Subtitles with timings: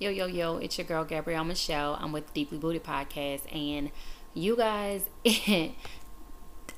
[0.00, 1.98] Yo, yo, yo, it's your girl Gabrielle Michelle.
[2.00, 3.42] I'm with Deeply Booted Podcast.
[3.54, 3.90] And
[4.32, 5.74] you guys, I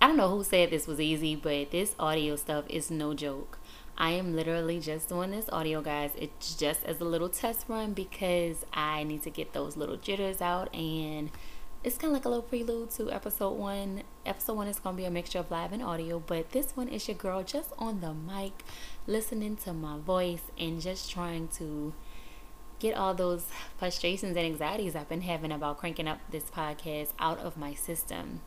[0.00, 3.61] don't know who said this was easy, but this audio stuff is no joke.
[3.96, 6.11] I am literally just doing this audio, guys.
[6.16, 10.41] It's just as a little test run because I need to get those little jitters
[10.41, 10.75] out.
[10.75, 11.31] And
[11.85, 14.03] it's kind of like a little prelude to episode one.
[14.27, 16.89] Episode one is going to be a mixture of live and audio, but this one
[16.89, 18.65] is your girl just on the mic,
[19.07, 21.93] listening to my voice and just trying to
[22.83, 23.46] get all those
[23.78, 28.41] frustrations and anxieties I've been having about cranking up this podcast out of my system.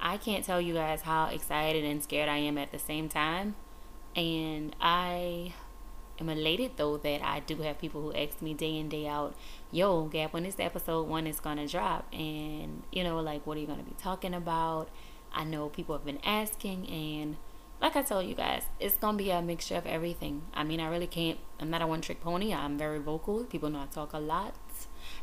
[0.00, 3.56] I can't tell you guys how excited and scared I am at the same time.
[4.16, 5.52] And I
[6.18, 9.34] am elated though that I do have people who ask me day in, day out,
[9.70, 12.06] yo, Gab, when is episode one is gonna drop?
[12.10, 14.88] And, you know, like what are you gonna be talking about?
[15.30, 17.36] I know people have been asking and
[17.80, 20.42] like I told you guys, it's gonna be a mixture of everything.
[20.52, 21.38] I mean, I really can't.
[21.60, 22.52] I'm not a one trick pony.
[22.52, 23.44] I'm very vocal.
[23.44, 24.54] People know I talk a lot,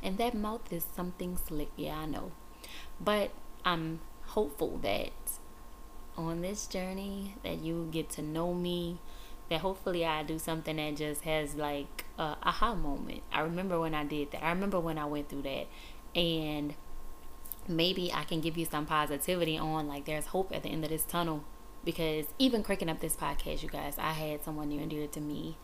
[0.02, 1.70] and that mouth is something slick.
[1.76, 2.32] Yeah, I know,
[3.00, 3.32] but
[3.66, 5.12] I'm hopeful that
[6.18, 9.00] on this journey that you get to know me.
[9.48, 13.22] That hopefully I do something that just has like a aha moment.
[13.32, 14.44] I remember when I did that.
[14.44, 15.68] I remember when I went through that,
[16.16, 16.74] and
[17.68, 20.90] maybe I can give you some positivity on like there's hope at the end of
[20.90, 21.44] this tunnel
[21.86, 25.22] because even cranking up this podcast, you guys, I had someone near and dear to
[25.22, 25.58] me,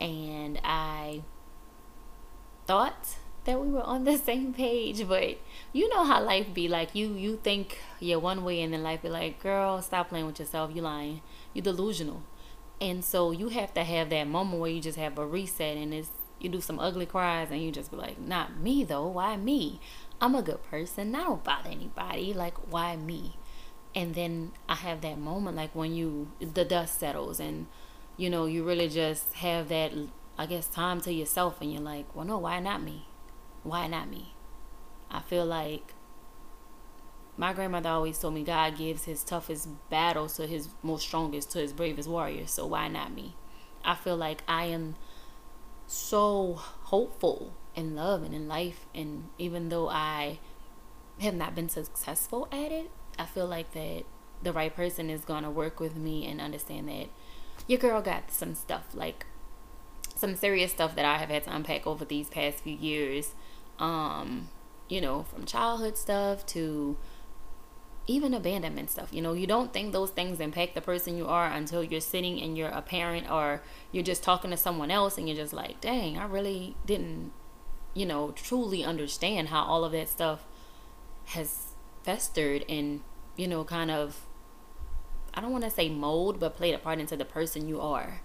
[0.00, 1.22] and I
[2.66, 5.38] thought that we were on the same page, but
[5.72, 6.94] you know how life be like.
[6.94, 10.40] You you think you're one way, and then life be like, girl, stop playing with
[10.40, 10.70] yourself.
[10.74, 11.20] You lying.
[11.52, 12.22] You delusional.
[12.80, 15.92] And so you have to have that moment where you just have a reset, and
[15.92, 19.06] it's you do some ugly cries, and you just be like, not me though.
[19.06, 19.80] Why me?
[20.22, 21.14] I'm a good person.
[21.14, 22.32] I don't bother anybody.
[22.32, 23.36] Like why me?
[23.94, 27.66] And then I have that moment like when you the dust settles and
[28.16, 29.92] you know you really just have that
[30.38, 33.06] I guess time to yourself and you're like, well no, why not me?
[33.62, 34.34] Why not me?
[35.10, 35.94] I feel like
[37.36, 41.58] my grandmother always told me God gives his toughest battles to his most strongest to
[41.58, 43.34] his bravest warriors, so why not me?
[43.84, 44.96] I feel like I am
[45.86, 50.38] so hopeful in love and in life and even though I
[51.20, 54.04] have not been successful at it, I feel like that
[54.42, 57.08] the right person is going to work with me and understand that
[57.66, 59.26] your girl got some stuff like
[60.16, 63.34] some serious stuff that I have had to unpack over these past few years.
[63.78, 64.48] Um,
[64.88, 66.96] you know, from childhood stuff to
[68.06, 69.08] even abandonment stuff.
[69.12, 72.40] You know, you don't think those things impact the person you are until you're sitting
[72.40, 75.80] and you're a parent or you're just talking to someone else and you're just like,
[75.80, 77.32] dang, I really didn't,
[77.94, 80.44] you know, truly understand how all of that stuff
[81.26, 83.02] has festered and
[83.40, 84.26] you know, kind of,
[85.32, 88.20] I don't want to say mold, but played a part into the person you are.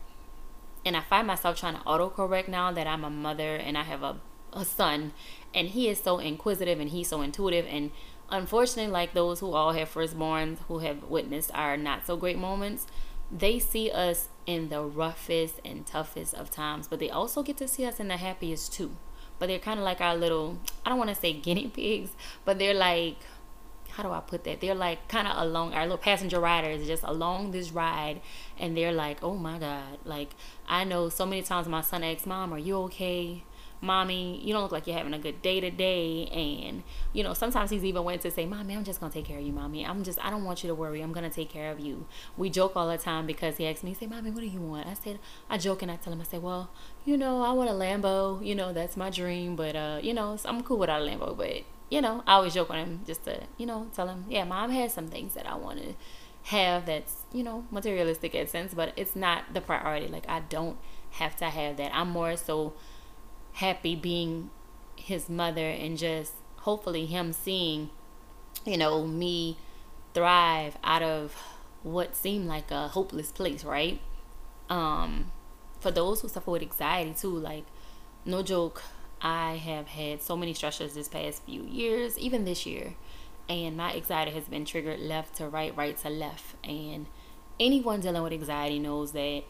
[0.86, 4.04] And I find myself trying to autocorrect now that I'm a mother and I have
[4.04, 4.18] a,
[4.52, 5.14] a son,
[5.54, 7.66] and he is so inquisitive and he's so intuitive.
[7.70, 7.92] And
[8.30, 12.86] unfortunately, like those who all have firstborns who have witnessed our not so great moments,
[13.32, 17.70] they see us in the roughest and toughest of times, but they also get to
[17.70, 18.98] see us in the happiest too.
[19.40, 22.12] But they're kind of like our little, I don't want to say guinea pigs,
[22.44, 23.18] but they're like
[23.96, 24.60] how do I put that?
[24.60, 28.22] They're like kind of along our little passenger riders, just along this ride,
[28.60, 30.32] and they're like, oh my god, like
[30.68, 33.44] I know so many times my son asks, "Mom, are you okay?"
[33.82, 36.26] Mommy, you don't look like you're having a good day today.
[36.28, 36.82] And,
[37.14, 39.38] you know, sometimes he's even went to say, Mommy, I'm just going to take care
[39.38, 39.86] of you, Mommy.
[39.86, 41.02] I'm just, I don't want you to worry.
[41.02, 42.08] I'm going to take care of you.
[42.36, 44.62] We joke all the time because he asks me, he say, Mommy, what do you
[44.62, 44.88] want?
[44.88, 45.20] I said,
[45.50, 46.70] I joke and I tell him, I say, well,
[47.06, 48.44] you know, I want a Lambo.
[48.44, 49.56] You know, that's my dream.
[49.56, 51.38] But, uh, you know, I'm cool without a Lambo.
[51.38, 54.44] But you know, I always joke with him just to, you know, tell him, yeah,
[54.44, 55.94] mom has some things that I want to
[56.44, 60.08] have that's, you know, materialistic in sense, but it's not the priority.
[60.08, 60.78] Like, I don't
[61.12, 61.94] have to have that.
[61.94, 62.74] I'm more so
[63.54, 64.50] happy being
[64.96, 67.90] his mother and just hopefully him seeing,
[68.66, 69.58] you know, me
[70.14, 71.36] thrive out of
[71.84, 74.02] what seemed like a hopeless place, right?
[74.70, 75.32] Um,
[75.80, 77.66] for those who suffer with anxiety too, like,
[78.26, 78.82] no joke,
[79.26, 82.94] I have had so many stressors this past few years, even this year,
[83.50, 86.56] and my anxiety has been triggered left to right, right to left.
[86.64, 87.08] And
[87.60, 89.42] anyone dealing with anxiety knows that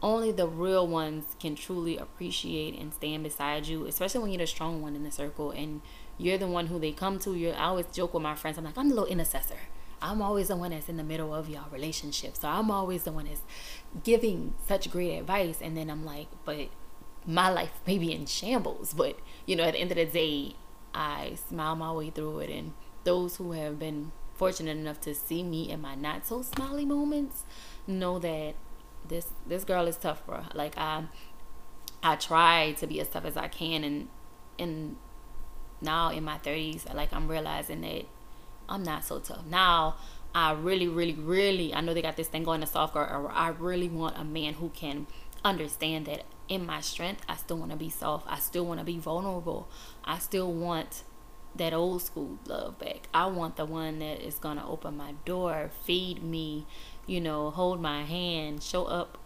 [0.00, 4.46] only the real ones can truly appreciate and stand beside you, especially when you're the
[4.46, 5.82] strong one in the circle and
[6.16, 7.34] you're the one who they come to.
[7.34, 9.58] You're, I always joke with my friends, I'm like, I'm the little intercessor.
[10.00, 12.34] I'm always the one that's in the middle of y'all relationship.
[12.34, 13.42] So I'm always the one that's
[14.04, 15.60] giving such great advice.
[15.60, 16.68] And then I'm like, but
[17.28, 20.54] my life may be in shambles, but you know, at the end of the day,
[20.94, 22.50] I smile my way through it.
[22.50, 22.72] And
[23.04, 27.44] those who have been fortunate enough to see me in my not so smiley moments
[27.86, 28.54] know that
[29.06, 30.44] this this girl is tough, bro.
[30.54, 31.04] Like I
[32.02, 34.08] I try to be as tough as I can and
[34.58, 34.96] and
[35.82, 38.06] now in my 30s like I'm realizing that
[38.70, 39.44] I'm not so tough.
[39.44, 39.96] Now
[40.34, 43.30] I really, really, really, I know they got this thing going to soft girl.
[43.32, 45.06] I really want a man who can
[45.44, 48.26] understand that in my strength, I still want to be soft.
[48.28, 49.68] I still want to be vulnerable.
[50.04, 51.04] I still want
[51.54, 53.08] that old school love back.
[53.12, 56.66] I want the one that is going to open my door, feed me,
[57.06, 59.18] you know, hold my hand, show up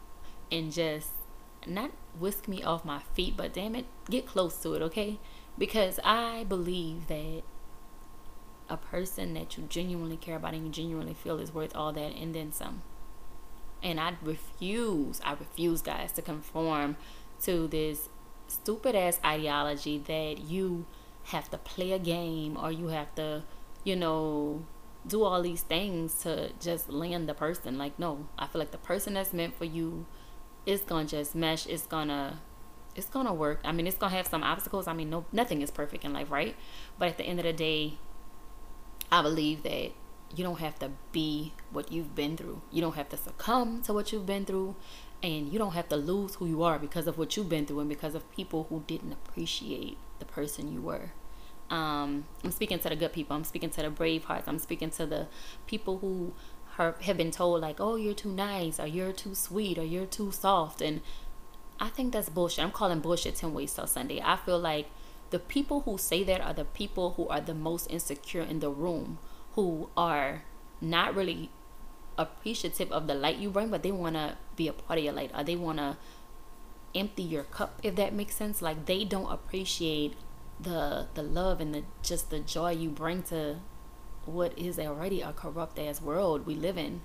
[0.50, 1.10] and just
[1.66, 5.18] not whisk me off my feet, but damn it, get close to it, okay?
[5.56, 7.42] Because I believe that
[8.68, 12.14] a person that you genuinely care about and you genuinely feel is worth all that
[12.14, 12.82] and then some.
[13.82, 16.96] And I refuse, I refuse, guys, to conform
[17.43, 18.08] to this
[18.46, 20.87] stupid ass ideology that you
[21.25, 23.43] have to play a game or you have to,
[23.84, 24.64] you know,
[25.06, 27.79] do all these things to just land the person.
[27.79, 30.06] Like, no, I feel like the person that's meant for you
[30.64, 31.67] is gonna just mesh.
[31.67, 32.40] It's gonna,
[32.94, 33.61] it's gonna work.
[33.64, 34.87] I mean, it's gonna have some obstacles.
[34.87, 36.55] I mean, no, nothing is perfect in life, right?
[36.99, 37.99] But at the end of the day,
[39.11, 39.93] I believe that
[40.34, 42.62] you don't have to be what you've been through.
[42.70, 44.76] You don't have to succumb to what you've been through.
[45.23, 47.81] And you don't have to lose who you are because of what you've been through
[47.81, 51.12] and because of people who didn't appreciate the person you were.
[51.70, 53.37] Um, I'm speaking to the good people.
[53.37, 54.49] I'm speaking to the brave hearts.
[54.49, 55.26] I'm speaking to the
[55.67, 56.32] people who
[56.76, 60.32] have, been told, like, oh, you're too nice, or you're too sweet, or you're too
[60.32, 60.82] soft.
[60.82, 61.02] And
[61.79, 62.64] I think that's bullshit.
[62.64, 64.20] I'm calling bullshit 10 ways till Sunday.
[64.23, 64.88] I feel like
[65.31, 68.70] the people who say that are the people who are the most insecure in the
[68.70, 69.19] room,
[69.54, 70.44] who are
[70.81, 71.50] not really
[72.19, 75.12] appreciative of the light you bring, but they want to be a part of your
[75.12, 75.96] light, or they want to
[76.94, 78.62] empty your cup, if that makes sense.
[78.62, 80.14] Like they don't appreciate
[80.60, 83.56] the the love and the just the joy you bring to
[84.26, 87.02] what is already a corrupt ass world we live in.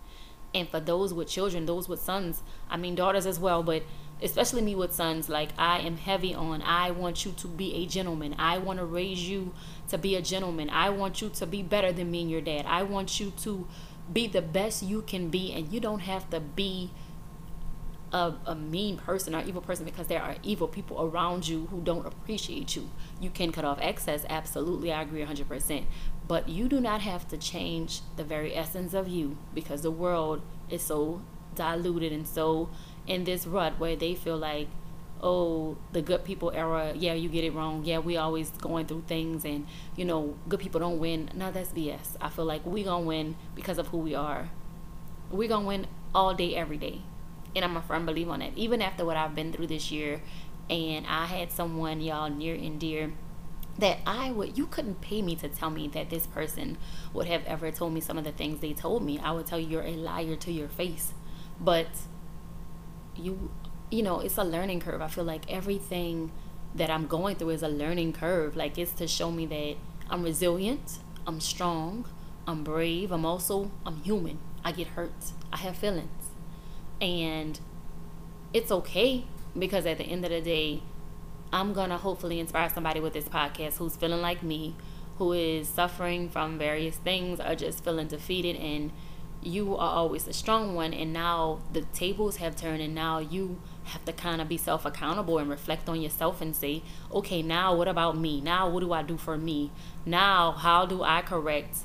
[0.53, 3.83] And for those with children, those with sons, I mean daughters as well, but
[4.21, 7.85] especially me with sons like i am heavy on i want you to be a
[7.85, 8.35] gentleman.
[8.37, 9.53] I want to raise you
[9.89, 10.69] to be a gentleman.
[10.69, 12.65] I want you to be better than me and your dad.
[12.65, 13.67] I want you to
[14.11, 16.91] be the best you can be and you don't have to be
[18.13, 21.81] a, a mean person or evil person because there are evil people around you who
[21.81, 22.89] don't appreciate you.
[23.19, 25.83] You can cut off excess absolutely i agree 100%
[26.27, 30.41] but you do not have to change the very essence of you because the world
[30.69, 31.21] is so
[31.55, 32.69] diluted and so
[33.07, 34.67] in this rut where they feel like
[35.21, 37.83] oh the good people era yeah you get it wrong.
[37.83, 39.65] Yeah we always going through things and
[39.95, 41.29] you know good people don't win.
[41.33, 44.49] No that's bs i feel like we gonna win because of who we are.
[45.31, 47.01] We gonna win all day every day.
[47.55, 48.55] And i'm a firm believer on that.
[48.55, 50.21] Even after what i've been through this year
[50.69, 53.13] and i had someone y'all near and dear
[53.79, 56.77] that I would you couldn't pay me to tell me that this person
[57.13, 59.19] would have ever told me some of the things they told me.
[59.19, 61.13] I would tell you you're a liar to your face.
[61.59, 61.87] But
[63.17, 63.51] you
[63.91, 65.01] you know it's a learning curve.
[65.01, 66.31] I feel like everything
[66.75, 68.55] that i'm going through is a learning curve.
[68.55, 69.75] Like it's to show me that
[70.09, 72.05] i'm resilient i'm strong
[72.47, 74.39] i'm brave i'm also i'm human.
[74.63, 76.29] I get hurt i have feelings.
[76.99, 77.59] And
[78.53, 79.25] it's okay
[79.57, 80.81] because at the end of the day
[81.51, 84.75] i'm gonna hopefully inspire somebody with this podcast who's feeling like me
[85.17, 88.91] who is suffering from various things or just feeling defeated and
[89.41, 93.61] you are always the strong one and now the tables have turned and now you
[93.85, 96.81] have to kind of be self accountable and reflect on yourself and say
[97.11, 98.41] okay now what about me?
[98.41, 99.71] Now what do i do for me?
[100.05, 101.79] Now how do i correct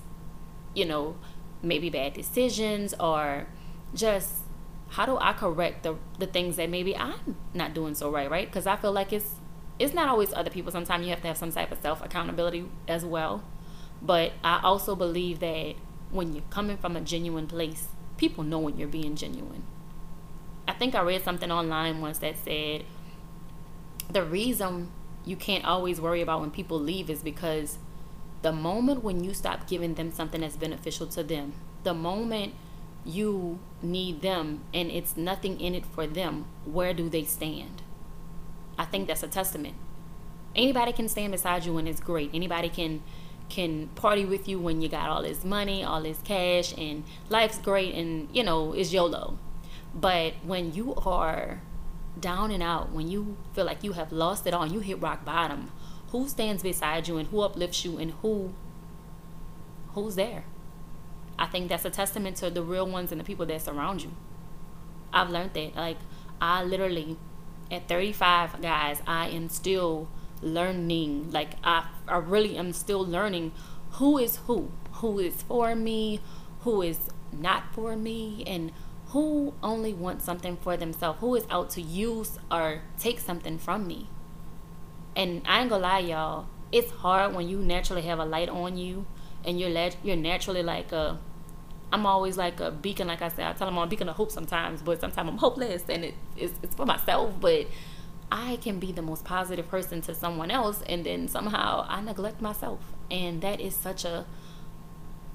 [0.75, 1.17] you know
[1.62, 3.47] maybe bad decisions or
[3.95, 4.33] just
[4.88, 8.47] how do i correct the the things that maybe i'm not doing so right right?
[8.49, 9.35] Because i feel like it's
[9.79, 10.71] it's not always other people.
[10.71, 13.45] Sometimes you have to have some type of self accountability as well.
[14.00, 15.75] But i also believe that
[16.12, 19.64] when you're coming from a genuine place, people know when you're being genuine.
[20.69, 22.85] I think I read something online once that said
[24.11, 24.90] the reason
[25.25, 27.78] you can't always worry about when people leave is because
[28.42, 31.54] the moment when you stop giving them something that's beneficial to them,
[31.85, 32.54] the moment
[33.04, 37.83] you need them and it's nothing in it for them, where do they stand?
[38.78, 39.75] I think that's a testament.
[40.54, 42.31] Anybody can stand beside you and it's great.
[42.35, 43.02] Anybody can
[43.53, 47.59] can party with you when you got all this money, all this cash, and life's
[47.59, 49.39] great and, you know, it's YOLO.
[49.95, 51.61] But when you are
[52.19, 55.03] down and out, when you feel like you have lost it all and you hit
[55.03, 55.71] rock bottom,
[56.09, 58.55] who stands beside you and who uplifts you and who
[59.89, 60.45] who's there?
[61.39, 64.13] I think that's a testament to the real ones and the people that surround you.
[65.13, 65.77] I've learned that.
[65.77, 65.99] Like
[66.41, 67.19] I literally
[67.71, 70.09] at 35 guys, I am still
[70.43, 71.31] learning.
[71.31, 73.53] Like I, I really am still learning
[73.93, 76.21] who is who, who is for me,
[76.61, 76.99] who is
[77.33, 78.73] not for me, and
[79.09, 81.21] who only wants something for themselves?
[81.21, 84.09] Who is out to use or take something from me?
[85.15, 86.47] And I ain't gonna lie, y'all.
[86.71, 89.05] It's hard when you naturally have a light on you,
[89.45, 91.19] and you're you're naturally like a.
[91.93, 93.47] I'm always like a beacon, like I said.
[93.47, 96.15] I tell them I'm a beacon of hope sometimes, but sometimes I'm hopeless, and it,
[96.37, 97.35] it's it's for myself.
[97.39, 97.67] But
[98.33, 102.41] I can be the most positive person to someone else, and then somehow I neglect
[102.41, 104.25] myself, and that is such a.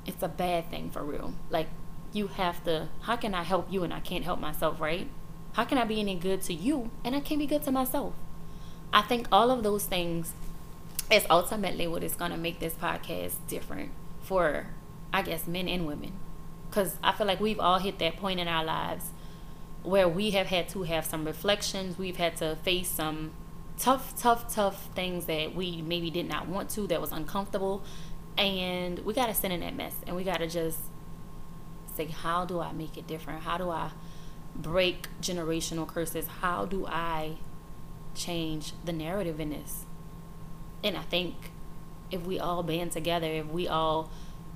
[0.06, 1.34] It's a bad thing for real.
[1.50, 1.68] Like
[2.14, 5.08] you have to how can i help you and i can't help myself right
[5.54, 8.14] how can i be any good to you and i can't be good to myself
[8.94, 10.34] i think all of those things
[11.12, 14.68] is ultimately what is going to make this podcast different for
[15.14, 16.12] i guess men and women
[16.70, 19.06] because i feel like we've all hit that point in our lives
[19.88, 23.32] where we have had to have some reflections we've had to face some
[23.78, 27.84] tough tough tough things that we maybe did not want to that was uncomfortable
[28.38, 30.80] and we got to sit in that mess and we got to just
[31.98, 33.42] say, how do I make it different?
[33.44, 33.92] How do I
[34.56, 36.28] break generational curses?
[36.42, 37.38] How do I
[38.16, 39.86] change the narrative in this?
[40.84, 41.52] And I think
[42.12, 44.12] if we all band together, if we all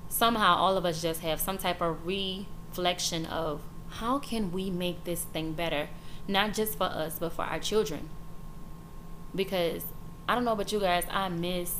[0.08, 3.60] somehow all of us just have some type of reflection of
[3.98, 5.88] how can we make this thing better,
[6.26, 8.08] not just for us, but for our children.
[9.34, 9.84] Because
[10.28, 11.74] I don't know about you guys, I miss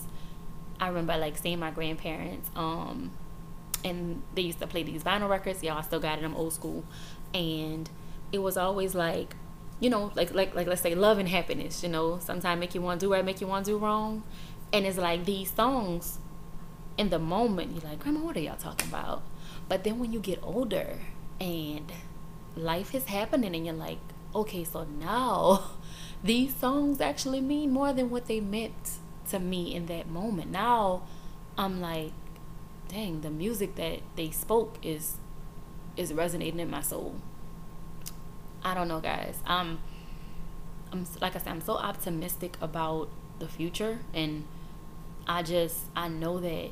[0.80, 3.12] I remember like seeing my grandparents um
[3.84, 5.62] and they used to play these vinyl records.
[5.62, 6.24] Y'all still got it.
[6.24, 6.84] I'm old school,
[7.34, 7.88] and
[8.30, 9.34] it was always like,
[9.80, 11.82] you know, like like like let's say love and happiness.
[11.82, 14.22] You know, sometimes make you want to do right, make you want to do wrong,
[14.72, 16.18] and it's like these songs.
[16.98, 19.22] In the moment, you're like, Grandma, what are y'all talking about?
[19.66, 20.98] But then when you get older
[21.42, 21.92] and
[22.54, 23.98] life is happening, and you're like,
[24.34, 25.62] okay, so now
[26.24, 28.98] these songs actually mean more than what they meant
[29.30, 30.50] to me in that moment.
[30.50, 31.02] Now
[31.58, 32.12] I'm like,
[32.88, 35.16] dang, the music that they spoke is
[35.96, 37.16] is resonating in my soul.
[38.64, 39.38] I don't know, guys.
[39.44, 39.80] I'm
[40.92, 43.08] I'm like I said, I'm so optimistic about
[43.38, 44.44] the future and
[45.26, 46.70] I just I know that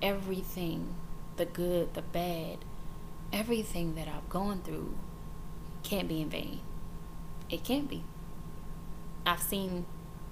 [0.00, 0.94] everything,
[1.36, 2.58] the good, the bad,
[3.32, 4.96] everything that I've gone through
[5.82, 6.60] can't be in vain.
[7.48, 8.04] It can't be.
[9.26, 9.86] I've seen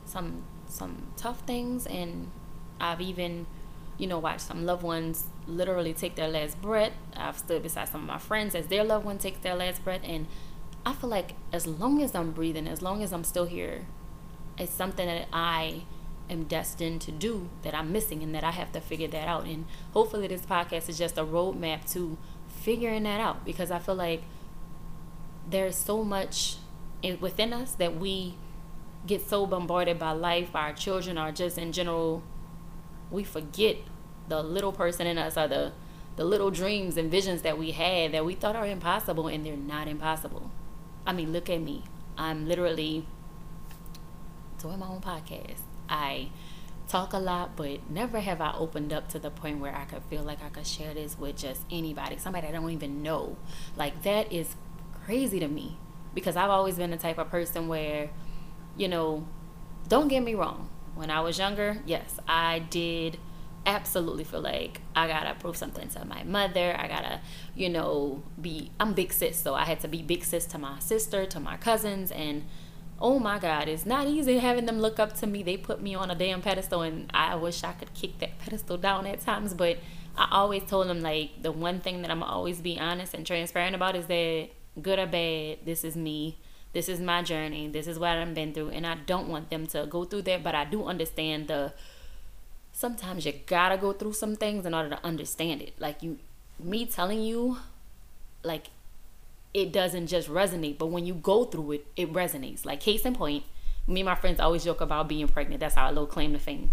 [0.05, 2.31] some some tough things and
[2.81, 3.47] I've even
[3.99, 6.93] you know, watched some loved ones literally take their last breath.
[7.17, 10.03] I've stood beside some of my friends as their loved one takes their last breath.
[10.05, 10.27] And
[10.87, 13.87] I feel like as long as I'm breathing, as long as I'm still here,
[14.57, 15.83] it's something that I
[16.31, 19.47] am destined to do that I'm missing and that I have to figure that out.
[19.47, 22.17] And hopefully, this podcast is just a roadmap to
[22.59, 24.23] figuring that out because I feel like
[25.49, 26.57] there's so much
[27.21, 28.35] within us that we
[29.07, 32.23] get so bombarded by life, by our children, or just in general
[33.11, 33.77] we forget
[34.29, 35.73] the little person in us or the
[36.17, 39.57] the little dreams and visions that we had that we thought are impossible and they're
[39.57, 40.51] not impossible.
[41.07, 41.85] I mean, look at me.
[42.19, 43.07] I'm literally
[44.61, 45.61] doing my own podcast.
[45.89, 46.31] I
[46.89, 50.03] talk a lot, but never have I opened up to the point where I could
[50.05, 53.37] feel like I could share this with just anybody, somebody I don't even know.
[53.77, 54.57] Like that is
[55.05, 55.77] crazy to me
[56.15, 58.11] because I've always been the type of person where,
[58.77, 59.29] you know,
[59.89, 63.19] don't get me wrong when I was younger, yes, I did
[63.65, 66.75] absolutely feel like I gotta prove something to my mother.
[66.77, 67.21] I gotta,
[67.55, 68.71] you know, be.
[68.81, 71.57] I'm big sis, so I had to be big sis to my sister, to my
[71.57, 72.47] cousins, and
[73.01, 75.43] oh my God, it's not easy having them look up to me.
[75.43, 78.77] They put me on a damn pedestal, and I wish I could kick that pedestal
[78.77, 79.55] down at times.
[79.55, 79.79] But
[80.17, 83.75] I always told them like the one thing that I'm always be honest and transparent
[83.75, 84.49] about is that
[84.81, 86.39] good or bad, this is me
[86.73, 89.67] this is my journey this is what i've been through and i don't want them
[89.67, 91.73] to go through that but i do understand the
[92.73, 96.19] sometimes you gotta go through some things in order to understand it like you
[96.59, 97.59] me telling you
[98.43, 98.69] like
[99.55, 103.15] it doesn't just resonate but when you go through it it resonates like case in
[103.15, 103.45] point
[103.87, 106.71] me and my friends always joke about being pregnant that's our little claim to fame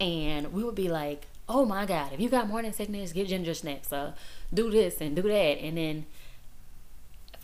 [0.00, 3.54] and we would be like oh my god if you got morning sickness get ginger
[3.54, 4.12] snaps uh
[4.52, 6.06] do this and do that and then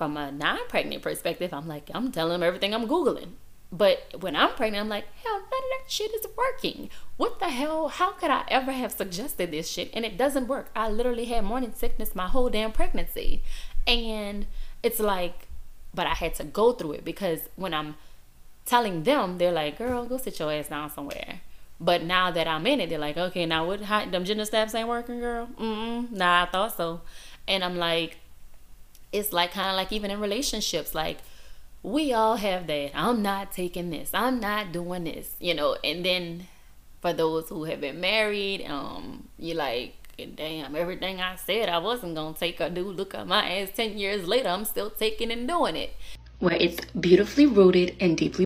[0.02, 3.34] from a non-pregnant perspective, I'm like, I'm telling them everything I'm googling.
[3.70, 6.90] But when I'm pregnant, I'm like, hell, none of that shit is working.
[7.16, 7.86] What the hell?
[7.86, 9.90] How could I ever have suggested this shit?
[9.94, 10.70] And it doesn't work.
[10.74, 13.44] I literally had morning sickness my whole damn pregnancy.
[13.86, 14.46] And
[14.82, 15.48] it's like,
[15.94, 17.96] but I had to go through it because when I'm
[18.64, 21.40] telling them, they're like, girl, go sit your ass down somewhere.
[21.80, 23.82] But now that I'm in it, they're like, okay, now what?
[23.82, 25.48] How, them gender snaps ain't working, girl.
[25.58, 26.10] Mm-mm.
[26.12, 27.00] Nah, I thought so.
[27.48, 28.18] And I'm like,
[29.12, 31.18] it's like kind of like even in relationships like
[31.82, 36.04] we all have that i'm not taking this i'm not doing this you know and
[36.04, 36.46] then
[37.00, 41.78] for those who have been married um you like and damn, everything I said I
[41.78, 45.30] wasn't gonna take or do, look at my ass 10 years later, I'm still taking
[45.30, 45.94] and doing it.
[46.38, 48.40] Where it's beautifully rooted and deeply